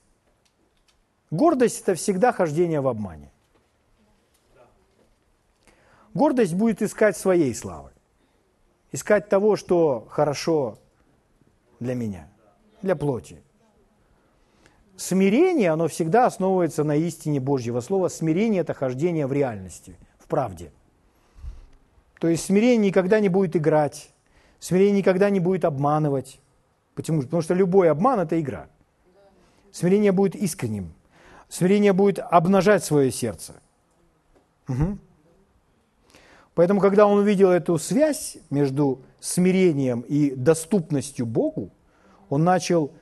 [1.31, 3.31] Гордость– это всегда хождение в обмане.
[6.14, 7.93] Гордость будет искать своей славы.
[8.91, 10.78] Искать того, что хорошо
[11.78, 12.28] для меня,
[12.83, 13.41] для плоти.
[15.01, 18.09] Смирение, оно всегда основывается на истине Божьего Слова.
[18.09, 20.72] Смирение– это хождение в реальности, в правде.
[22.18, 24.11] То есть смирение никогда не будет играть,
[24.59, 26.38] смирение никогда не будет обманывать.
[26.94, 27.22] Почему?
[27.22, 28.66] Потому что любой обман– это игра.
[29.72, 30.92] Смирение будет искренним,
[31.48, 33.55] Смирение будет обнажать свое сердце.
[34.68, 34.98] Угу.
[36.55, 41.70] Поэтому, когда он увидел эту связь между смирением и доступностью Богу,
[42.28, 42.92] он начал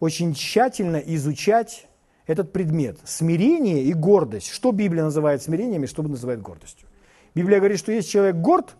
[0.00, 1.86] очень тщательно изучать
[2.26, 2.98] этот предмет.
[3.04, 4.48] Смирение и гордость.
[4.48, 6.88] Что Библия называет смирением и что называет гордостью?
[7.34, 8.76] Библия говорит, что если человек горд,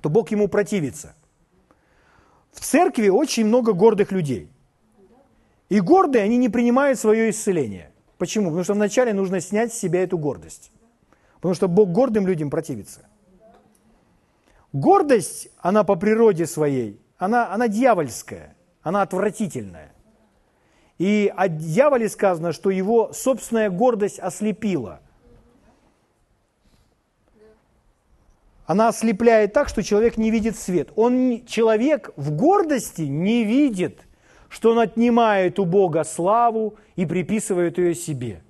[0.00, 1.14] то Бог ему противится.
[2.52, 4.48] В церкви очень много гордых людей.
[5.68, 7.90] И гордые, они не принимают свое исцеление.
[8.16, 8.46] Почему?
[8.46, 10.70] Потому что вначале нужно снять с себя эту гордость.
[11.36, 13.06] Потому что Бог гордым людям противится.
[14.72, 18.56] Гордость, она по природе своей, она, она дьявольская,
[18.88, 19.92] она отвратительная.
[20.96, 25.00] И о дьяволе сказано, что его собственная гордость ослепила.
[28.64, 30.88] Она ослепляет так, что человек не видит свет.
[30.96, 34.06] Он, человек в гордости не видит,
[34.48, 38.42] что он отнимает у Бога славу и приписывает ее себе.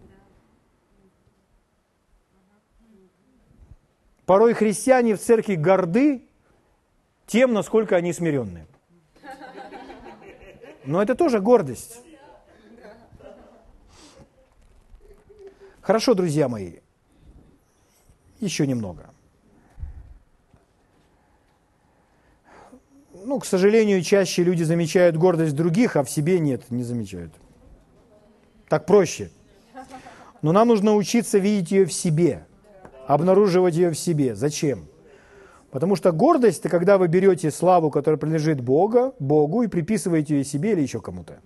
[4.24, 6.22] Порой христиане в церкви горды
[7.26, 8.68] тем, насколько они смиренные.
[10.84, 12.00] Но это тоже гордость.
[15.80, 16.80] Хорошо, друзья мои,
[18.40, 19.10] еще немного.
[23.24, 27.32] Ну, к сожалению, чаще люди замечают гордость других, а в себе нет, не замечают.
[28.68, 29.30] Так проще.
[30.42, 32.46] Но нам нужно учиться видеть ее в себе,
[33.06, 34.34] обнаруживать ее в себе.
[34.34, 34.87] Зачем?
[35.70, 40.44] Потому что гордость– это когда вы берете славу, которая принадлежит Бога, Богу, и приписываете ее
[40.44, 41.40] себе или еще кому-то.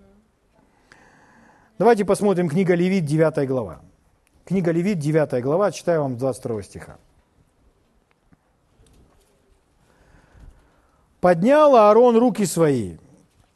[1.77, 3.81] Давайте посмотрим книга Левит, 9 глава.
[4.45, 6.97] Книга Левит, 9 глава, читаю вам 22 стиха.
[11.19, 12.97] «Поднял Аарон руки свои,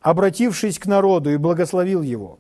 [0.02, 2.40] обратившись к народу, и благословил его.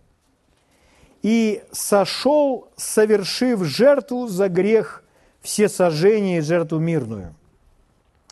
[1.22, 5.04] И сошел, совершив жертву за грех
[5.42, 7.36] все сожжения и жертву мирную.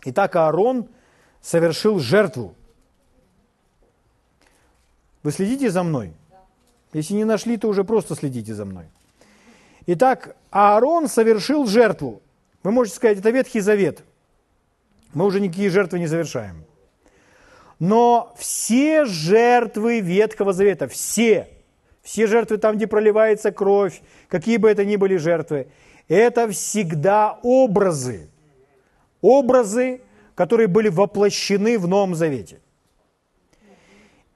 [0.06, 0.88] Итак, Аарон
[1.42, 2.56] совершил жертву.
[5.24, 6.14] Вы следите за мной?
[6.94, 8.86] Если не нашли, то уже просто следите за мной.
[9.88, 12.22] Итак, Аарон совершил жертву.
[12.64, 14.04] Вы можете сказать, это Ветхий Завет.
[15.14, 16.64] Мы уже никакие жертвы не завершаем.
[17.80, 21.50] Но все жертвы Ветхого Завета, все,
[22.04, 25.68] все жертвы там, где проливается кровь, какие бы это ни были жертвы,
[26.08, 28.30] это всегда образы.
[29.26, 30.02] Образы,
[30.36, 32.60] которые были воплощены в Новом Завете.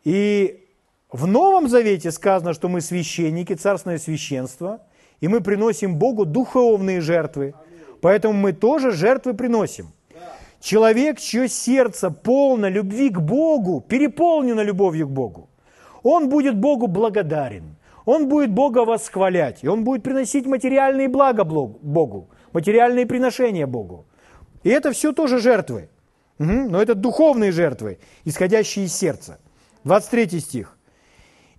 [0.03, 0.65] И
[1.11, 4.81] в Новом Завете сказано, что мы священники, царственное священство–
[5.21, 7.53] и мы приносим Богу духовные жертвы.
[8.01, 9.87] Поэтому мы тоже жертвы приносим.
[10.61, 15.49] Человек, чье сердце полно любви к Богу, переполнено любовью к Богу,
[16.03, 17.75] он будет Богу благодарен,
[18.05, 24.05] он будет Бога восхвалять, и он будет приносить материальные блага Богу, материальные приношения Богу.
[24.63, 25.89] И это все тоже жертвы.
[26.39, 26.69] Угу.
[26.69, 29.39] Но это духовные жертвы, исходящие из сердца.
[29.83, 30.77] 23 стих.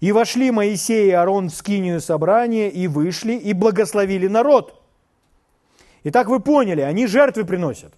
[0.01, 4.83] И вошли Моисей и Аарон в скинию собрания, и вышли, и благословили народ.
[6.05, 7.93] Итак, вы поняли, они жертвы приносят.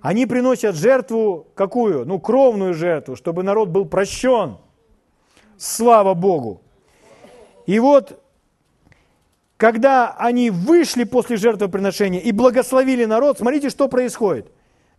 [0.00, 2.04] Они приносят жертву какую?
[2.04, 4.58] Ну, кровную жертву, чтобы народ был прощен.
[5.56, 6.60] Слава Богу.
[7.66, 8.20] И вот,
[9.56, 14.50] когда они вышли после жертвоприношения и благословили народ, смотрите, что происходит.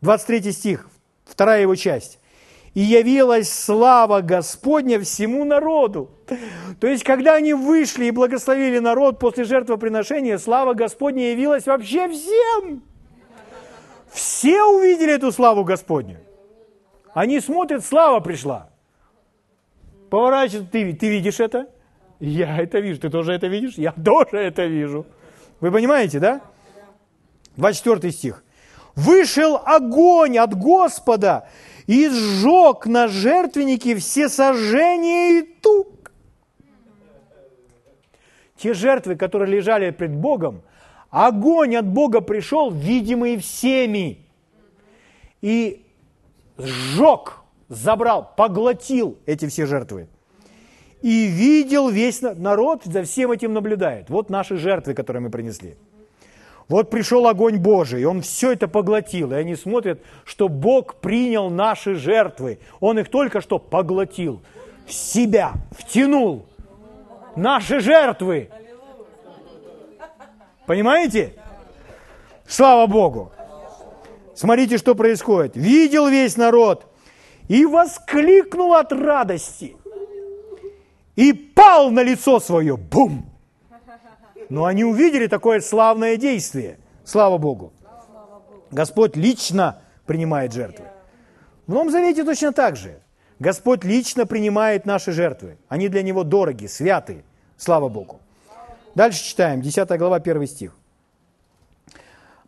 [0.02, 0.90] 23 стих,
[1.26, 2.20] вторая его часть
[2.78, 6.12] и явилась слава Господня всему народу.
[6.80, 12.84] То есть, когда они вышли и благословили народ после жертвоприношения, слава Господня явилась вообще всем.
[14.12, 16.20] Все увидели эту славу Господню.
[17.16, 18.70] Они смотрят, слава пришла.
[20.12, 21.70] Поворачиваются, ты, ты видишь это?
[22.20, 23.00] Я это вижу.
[23.00, 23.76] Ты тоже это видишь?
[23.76, 25.06] Я тоже это вижу.
[25.60, 26.42] Вы понимаете, да?
[27.58, 28.44] 24 стих.
[28.96, 31.48] Вышел огонь от Господа
[31.86, 36.12] и сжег на жертвеннике все сожжения и тук.
[38.58, 40.64] Те жертвы, которые лежали пред Богом,
[41.12, 44.26] огонь от Бога пришел, видимый всеми,
[45.42, 45.86] и
[46.58, 47.36] сжег,
[47.70, 50.08] забрал, поглотил эти все жертвы.
[51.02, 54.10] И видел весь народ, за всем этим наблюдает.
[54.10, 55.76] Вот наши жертвы, которые мы принесли.
[56.68, 59.32] Вот пришел огонь Божий, и он все это поглотил.
[59.32, 62.60] И они смотрят, что Бог принял наши жертвы.
[62.80, 64.42] Он их только что поглотил,
[64.86, 66.46] в себя втянул.
[67.36, 68.50] Наши жертвы.
[70.66, 71.34] Понимаете?
[72.48, 73.32] Слава Богу.
[74.36, 75.56] Смотрите, что происходит.
[75.56, 76.86] Видел весь народ
[77.48, 79.78] и воскликнул от радости.
[81.18, 82.78] И пал на лицо свое.
[82.78, 83.26] Бум!
[84.50, 86.78] Но они увидели такое славное действие.
[87.04, 87.74] Слава Богу.
[88.72, 90.86] Господь лично принимает жертвы.
[91.66, 93.02] В Новом Завете точно так же.
[93.40, 95.58] Господь лично принимает наши жертвы.
[95.68, 97.24] Они для Него дороги, святы,
[97.58, 98.20] Слава Богу.
[98.94, 100.76] Дальше читаем, 10 глава, 1 стих.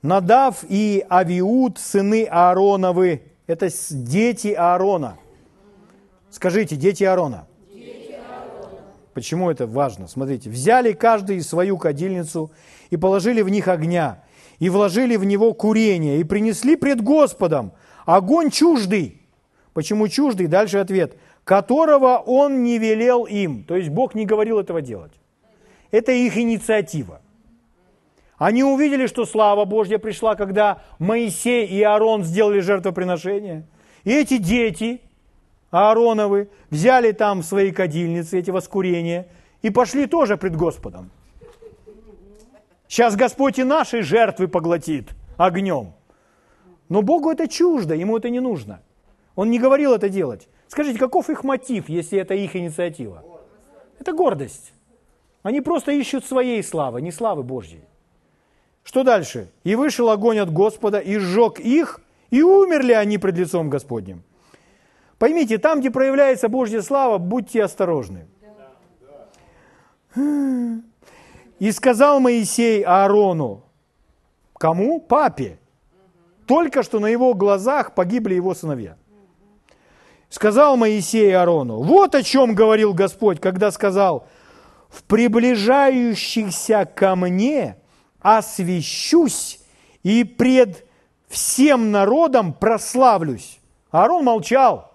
[0.01, 5.17] Надав и Авиуд, сыны Аароновы, это дети Аарона.
[6.29, 7.48] Скажите, дети Аарона.
[9.19, 10.07] Почему это важно?
[10.07, 12.51] Смотрите, взяли каждый свою кадильницу
[12.89, 14.23] и положили в них огня,
[14.59, 17.73] и вложили в него курение, и принесли пред Господом
[18.05, 19.21] огонь чуждый.
[19.73, 20.47] Почему чуждый?
[20.47, 21.17] Дальше ответ.
[21.43, 23.65] Которого он не велел им.
[23.65, 25.11] То есть Бог не говорил этого делать.
[25.91, 27.19] Это их инициатива.
[28.37, 33.67] Они увидели, что слава Божья пришла, когда Моисей и Аарон сделали жертвоприношение.
[34.05, 35.01] И эти дети,
[35.71, 39.27] Аароновы, взяли там свои кадильницы, эти воскурения,
[39.61, 41.11] и пошли тоже пред Господом.
[42.87, 45.93] Сейчас Господь и наши жертвы поглотит огнем.
[46.89, 48.81] Но Богу это чуждо, ему это не нужно.
[49.35, 50.47] Он не говорил это делать.
[50.67, 53.23] Скажите, каков их мотив, если это их инициатива?
[53.99, 54.73] Это гордость.
[55.43, 57.83] Они просто ищут своей славы, не славы Божьей.
[58.83, 59.49] Что дальше?
[59.63, 62.01] «И вышел огонь от Господа, и сжег их,
[62.31, 64.23] и умерли они пред лицом Господним».
[65.19, 68.25] Поймите, там, где проявляется Божья слава, будьте осторожны.
[71.59, 73.65] И сказал Моисей Аарону,
[74.57, 75.01] кому?
[75.01, 75.59] Папе.
[76.47, 78.95] Только что на его глазах погибли его сыновья.
[80.29, 84.25] Сказал Моисей Аарону, вот о чем говорил Господь, когда сказал,
[84.87, 87.75] в приближающихся ко мне
[88.21, 89.59] освящусь
[90.01, 90.85] и пред
[91.27, 93.59] всем народом прославлюсь.
[93.91, 94.88] Аарон молчал.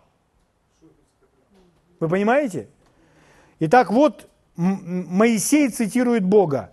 [2.01, 2.68] Вы понимаете?
[3.61, 6.72] Итак, вот Моисей цитирует Бога.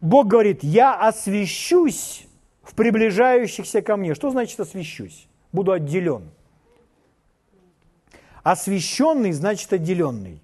[0.00, 2.26] Бог говорит, я освящусь
[2.62, 4.14] в приближающихся ко мне.
[4.14, 5.28] Что значит освящусь?
[5.52, 6.30] Буду отделен.
[8.42, 10.40] Освященный значит отделенный.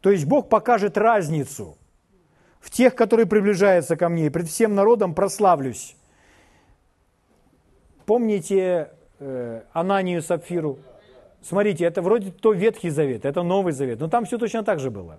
[0.00, 1.76] То есть Бог покажет разницу–
[2.66, 5.94] в тех, которые приближаются ко мне, и пред всем народом прославлюсь.
[8.06, 8.90] Помните
[9.20, 10.80] э, Ананию Сапфиру?
[11.46, 14.90] Смотрите, это вроде то Ветхий Завет, это Новый Завет, но там все точно так же
[14.90, 15.18] было.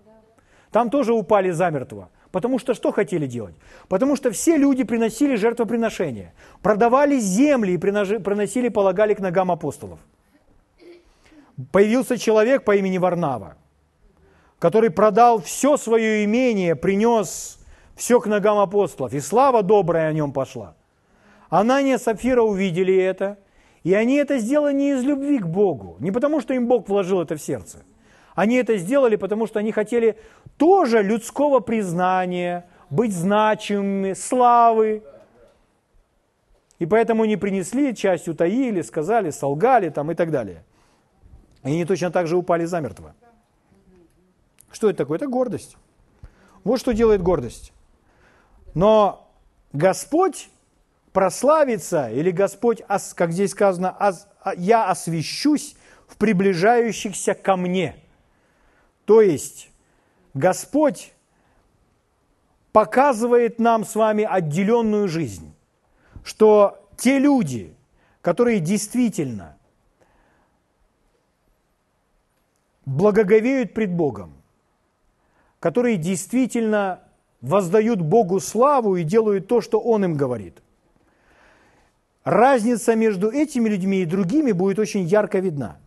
[0.72, 2.10] Там тоже упали замертво.
[2.32, 3.56] Потому что что хотели делать?
[3.88, 10.00] Потому что все люди приносили жертвоприношения, продавали земли и приносили, полагали к ногам апостолов.
[11.72, 13.56] Появился человек по имени Варнава–
[14.60, 17.60] который продал все свое имение, принес
[17.96, 20.76] все к ногам апостолов, и слава добрая о нем пошла.
[21.50, 23.38] Анания Сафира увидели это,
[23.84, 27.22] и они это сделали не из любви к Богу, не потому что им Бог вложил
[27.22, 27.84] это в сердце.
[28.36, 30.20] Они это сделали, потому что они хотели
[30.58, 35.04] тоже людского признания, быть значимыми, славы.
[36.80, 40.64] И поэтому не принесли, часть утаили, сказали, солгали там и так далее.
[41.64, 43.16] И они точно так же упали замертво.
[44.72, 45.18] Что это такое?
[45.18, 45.76] Это гордость.
[46.64, 47.74] Вот что делает гордость.
[48.76, 49.28] Но
[49.74, 50.50] Господь
[51.18, 52.84] прославится, или Господь,
[53.16, 55.76] как здесь сказано, а, я освящусь
[56.08, 57.96] в приближающихся ко мне.
[59.06, 59.72] То есть
[60.36, 61.16] Господь
[62.72, 65.56] показывает нам с вами отделенную жизнь,
[66.24, 67.74] что те люди,
[68.22, 69.58] которые действительно
[72.86, 74.36] благоговеют пред Богом,
[75.60, 77.00] которые действительно
[77.42, 80.62] воздают Богу славу и делают то, что Он им говорит.
[82.28, 85.78] Разница между этими людьми и другими будет очень ярко видна.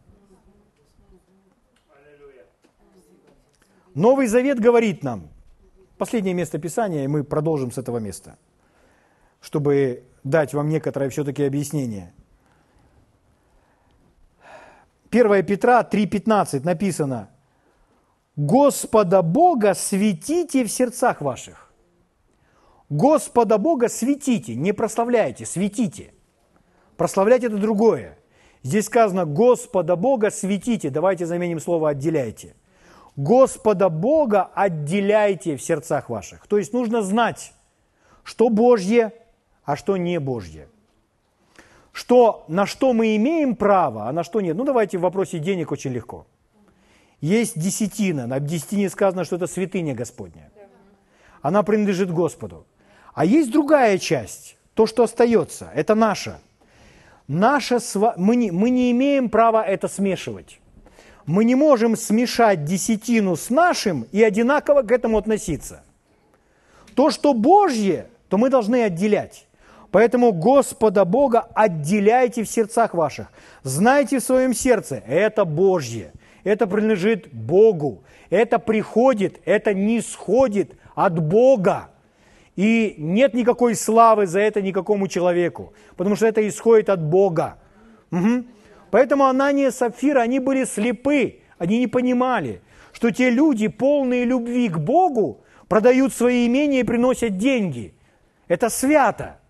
[3.95, 5.29] Новый Завет говорит нам,
[5.99, 8.39] последнее место Писания, и мы продолжим с этого места,
[9.43, 12.15] чтобы дать вам некоторое все-таки объяснение.
[15.11, 17.29] 1 Петра 3,15 написано–
[18.37, 21.71] Господа Бога светите в сердцах ваших.
[22.89, 26.15] Господа Бога светите, не прославляйте, светите.
[27.01, 28.19] Прославлять это другое.
[28.63, 30.91] Здесь сказано Господа Бога светите.
[30.91, 32.55] Давайте заменим слово отделяйте.
[33.17, 36.47] Господа Бога отделяйте в сердцах ваших.
[36.47, 37.55] То есть нужно знать,
[38.23, 39.15] что Божье,
[39.65, 40.69] а что не Божье.
[41.91, 44.55] Что, на что мы имеем право, а на что нет.
[44.55, 46.27] Ну давайте в вопросе денег очень легко.
[47.23, 48.27] Есть десятина.
[48.27, 50.51] На десятине сказано, что это святыня Господня.
[51.41, 52.67] Она принадлежит Господу.
[53.15, 56.43] А есть другая часть, то, что остается, это наша.
[57.33, 57.79] Наша
[58.17, 60.59] мы, не, мы не имеем права это смешивать.
[61.27, 65.85] Мы не можем смешать десятину с нашим и одинаково к этому относиться.
[66.97, 69.47] То, что Божье, то мы должны отделять.
[69.93, 73.29] Поэтому Господа Бога отделяйте в сердцах ваших.
[73.63, 76.13] Знайте в своем сердце, это Божье–
[76.45, 78.03] это принадлежит Богу.
[78.29, 81.90] Это приходит, это не сходит от Бога.
[82.61, 87.57] И нет никакой славы за это никакому человеку, потому что это исходит от Бога.
[88.13, 88.45] Угу.
[88.91, 92.61] Поэтому Анания и Сапфира, они были слепы, они не понимали,
[92.93, 97.95] что те люди, полные любви к Богу, продают свои имения и приносят деньги.
[98.47, 99.41] Это свято.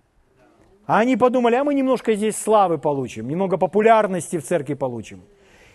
[0.87, 5.23] А они подумали, а мы немножко здесь славы получим, немного популярности в церкви получим.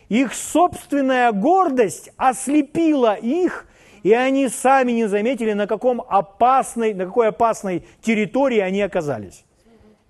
[0.07, 3.67] Их собственная гордость ослепила их,
[4.05, 9.43] и они сами не заметили, на, каком опасной, на какой опасной территории они оказались.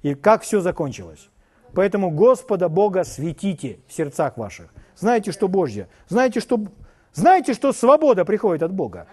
[0.04, 1.30] И как все закончилось.
[1.74, 4.74] Поэтому Господа Бога светите в сердцах ваших.
[4.98, 5.88] Знаете, что Божье.
[6.10, 6.60] Знаете, что,
[7.14, 9.08] знаете, что свобода приходит от Бога.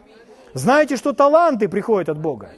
[0.52, 2.50] Знаете, что таланты приходят от Бога.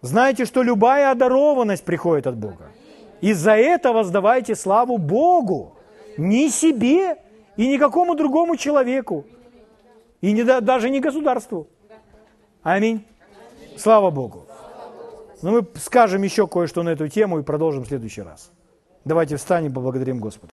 [0.00, 2.70] Знаете, что любая одарованность приходит от Бога.
[3.20, 5.76] Из-за этого воздавайте славу Богу,
[6.16, 7.18] не себе
[7.58, 9.26] и никакому другому человеку,
[10.20, 11.68] и не, даже не государству.
[12.62, 13.04] Аминь.
[13.76, 14.46] Слава Богу.
[15.42, 18.50] Но мы скажем еще кое-что на эту тему и продолжим в следующий раз.
[19.04, 20.50] Давайте встанем, поблагодарим Господа.